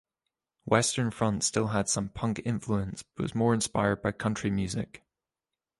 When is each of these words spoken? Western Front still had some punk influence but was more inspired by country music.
Western 0.65 1.11
Front 1.11 1.43
still 1.43 1.67
had 1.67 1.87
some 1.87 2.09
punk 2.09 2.41
influence 2.43 3.03
but 3.03 3.21
was 3.21 3.35
more 3.35 3.53
inspired 3.53 4.01
by 4.01 4.11
country 4.11 4.49
music. 4.49 5.03